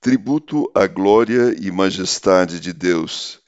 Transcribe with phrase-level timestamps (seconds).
[0.00, 3.40] Tributo à glória e majestade de Deus.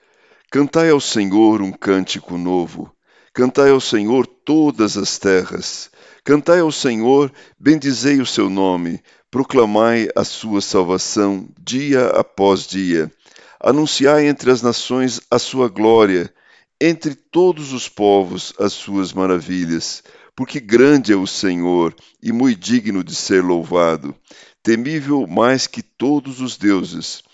[0.51, 2.91] Cantai ao Senhor um cântico novo.
[3.33, 5.91] Cantai ao Senhor todas as terras.
[6.25, 7.31] Cantai ao Senhor,
[7.61, 9.01] bendizei o seu nome.
[9.31, 13.13] Proclamai a sua salvação dia após dia.
[13.61, 16.33] Anunciai entre as nações a sua glória,
[16.81, 20.03] entre todos os povos as suas maravilhas
[20.39, 21.93] porque grande é o Senhor
[22.23, 24.15] e muito digno de ser louvado,
[24.63, 27.25] temível mais que todos os deuses.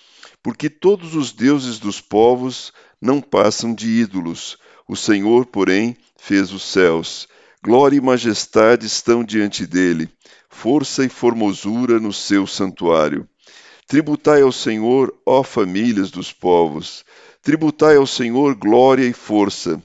[0.42, 4.56] Porque todos os deuses dos povos não passam de ídolos,
[4.88, 7.28] o Senhor, porém, fez os céus.
[7.62, 10.08] Glória e majestade estão diante dele,
[10.48, 13.28] força e formosura no seu santuário.
[13.86, 17.04] Tributai ao Senhor, ó famílias dos povos,
[17.42, 19.78] tributai ao Senhor glória e força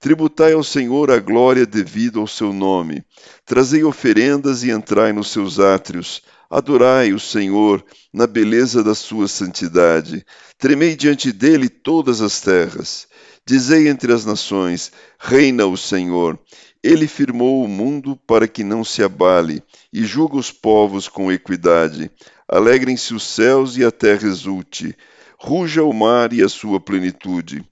[0.00, 3.04] Tributai ao Senhor a glória devida ao seu nome.
[3.44, 6.22] Trazei oferendas e entrai nos seus átrios.
[6.48, 10.24] Adorai o Senhor na beleza da sua santidade.
[10.56, 13.06] Tremei diante dele todas as terras.
[13.44, 16.40] Dizei entre as nações: Reina o Senhor.
[16.82, 22.10] Ele firmou o mundo para que não se abale, e julga os povos com equidade.
[22.48, 24.96] Alegrem-se os céus e a terra exulte.
[25.38, 27.62] Ruja o mar e a sua plenitude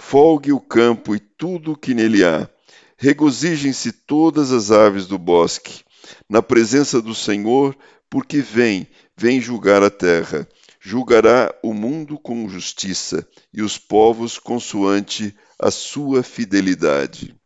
[0.00, 2.48] folgue o campo e tudo o que nele há.
[2.96, 5.84] Regozijem-se todas as aves do bosque,
[6.28, 7.76] na presença do Senhor,
[8.08, 10.48] porque vem, vem julgar a terra.
[10.80, 17.36] Julgará o mundo com justiça e os povos consoante a sua fidelidade.